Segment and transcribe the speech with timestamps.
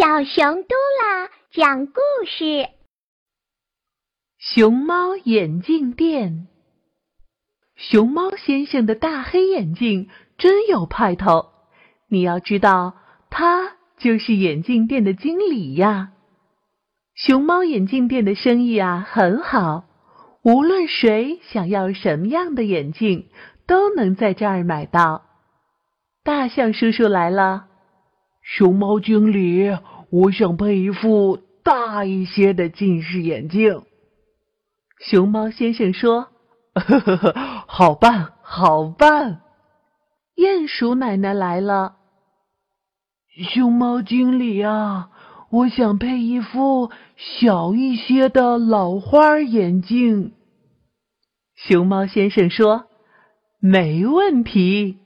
[0.00, 2.70] 小熊嘟啦讲故事：
[4.38, 6.48] 熊猫眼镜店。
[7.76, 10.08] 熊猫先生的大黑眼镜
[10.38, 11.50] 真有派头，
[12.08, 12.94] 你要知道，
[13.28, 16.12] 他就是眼镜店的经理呀。
[17.14, 19.84] 熊猫眼镜店的生意啊很好，
[20.42, 23.28] 无论谁想要什么样的眼镜，
[23.66, 25.26] 都能在这儿买到。
[26.24, 27.66] 大象叔叔来了。
[28.42, 29.76] 熊猫经理，
[30.10, 33.82] 我想配一副大一些的近视眼镜。
[34.98, 36.28] 熊猫先生说
[36.74, 39.40] ：“呵呵呵，好办，好办。”
[40.36, 41.96] 鼹鼠奶奶来了。
[43.52, 45.10] 熊猫经理啊，
[45.50, 50.32] 我想配一副小一些的老花眼镜。
[51.54, 52.86] 熊猫先生说
[53.60, 54.98] ：“没问题。”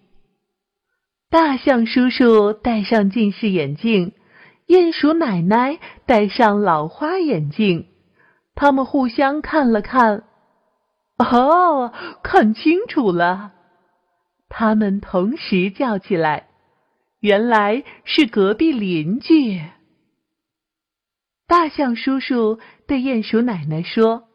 [1.34, 4.12] 大象叔叔戴上近视眼镜，
[4.68, 7.88] 鼹鼠奶奶戴上老花眼镜。
[8.54, 10.22] 他们互相看了看，
[11.18, 13.50] 哦，看清楚了。
[14.48, 16.50] 他们同时叫起来
[17.18, 19.60] ：“原来是隔壁邻居！”
[21.48, 24.28] 大象叔叔对鼹鼠奶奶说：“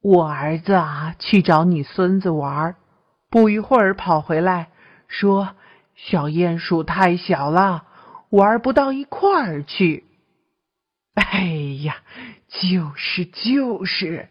[0.00, 2.76] 我儿子啊，去找你孙子玩，
[3.28, 4.68] 不一会儿跑回来，
[5.08, 5.56] 说。”
[5.94, 7.84] 小鼹鼠太小了，
[8.30, 10.04] 玩不到一块儿去。
[11.14, 11.44] 哎
[11.84, 11.96] 呀，
[12.48, 14.28] 就是就是，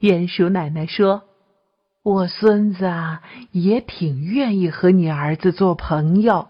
[0.00, 1.24] 鼹鼠奶奶说
[2.04, 6.48] ：“我孙子啊，也挺愿意和你儿子做朋友，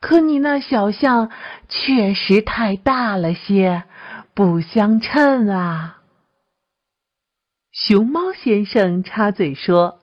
[0.00, 1.30] 可你那小象
[1.68, 3.84] 确实太大了些，
[4.34, 6.02] 不相称啊。”
[7.72, 9.99] 熊猫先生插嘴说。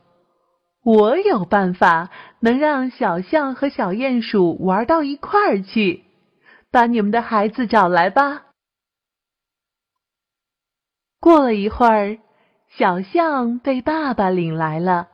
[0.88, 6.06] 我有办法能让小象和小鼹鼠玩到一块儿去，
[6.72, 8.46] 把你们的孩子找来吧。
[11.20, 12.20] 过了一会儿，
[12.70, 15.10] 小象被爸爸领来了，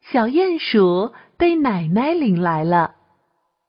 [0.00, 2.96] 小鼹鼠被奶奶领来了。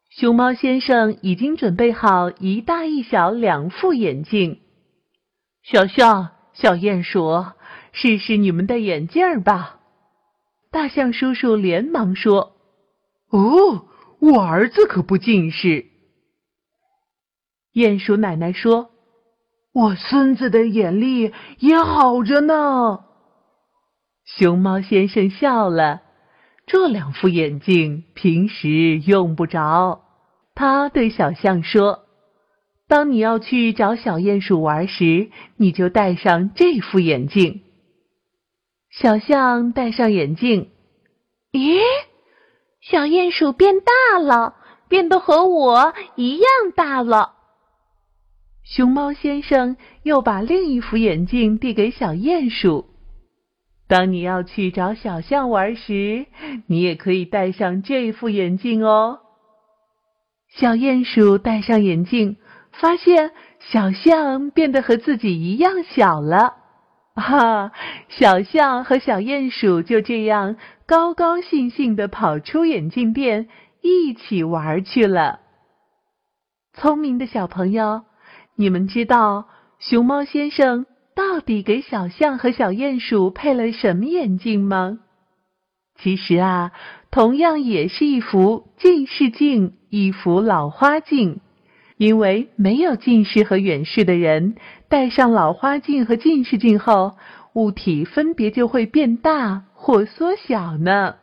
[0.10, 4.60] 熊猫先生已经准备好一大一小两副眼镜。
[5.62, 7.46] 小象、小鼹鼠，
[7.92, 9.82] 试试你们的眼镜吧。
[10.74, 12.56] 大象叔叔连忙说
[13.30, 13.86] ：“哦，
[14.20, 15.86] 我儿子可不近视。”
[17.74, 18.90] 鼹鼠奶奶说
[19.72, 23.02] ：“我孙子的眼力也好着呢。”
[24.26, 26.02] 熊猫先生笑了
[26.66, 30.02] ：“这两副眼镜平时用不着。”
[30.56, 32.06] 他对小象说
[32.90, 37.62] ：“当你要去找小鼹鼠玩时，你就戴上这副眼镜。”
[38.94, 40.70] 小象戴上眼镜，
[41.52, 41.80] 咦，
[42.80, 44.56] 小鼹鼠变大了，
[44.88, 47.34] 变得和我一样大了。
[48.64, 52.86] 熊猫先生又把另一副眼镜递给小鼹鼠。
[53.88, 56.28] 当你要去找小象玩时，
[56.68, 59.22] 你也可以戴上这副眼镜哦。
[60.50, 62.38] 小鼹鼠戴上眼镜，
[62.72, 66.58] 发现小象变得和自己一样小了。
[67.16, 67.72] 哈，
[68.10, 73.48] 小象和小鼹鼠就这样高高兴兴的跑出眼镜店，
[73.82, 75.40] 一起玩去了。
[76.74, 78.04] 聪明的小朋友，
[78.56, 79.46] 你们知道
[79.78, 84.98] 熊猫先生到底给小象和小鼹鼠配了什么眼镜吗？
[86.00, 86.72] 其实啊，
[87.12, 91.42] 同样也是一副近视镜，一副老花镜。
[91.98, 94.56] 因为没有近视和远视的人，
[94.90, 97.16] 戴上老花镜和近视镜后，
[97.54, 101.16] 物体分别就会变大或缩小呢。